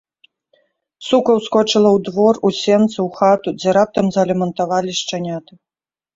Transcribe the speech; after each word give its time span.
Сука 1.07 1.31
ўскочыла 1.39 1.89
ў 1.97 1.99
двор, 2.07 2.39
у 2.49 2.51
сенцы, 2.61 2.97
у 3.05 3.07
хату, 3.19 3.49
дзе 3.59 3.69
раптам 3.79 4.05
залямантавалі 4.19 4.91
шчаняты. 5.03 5.53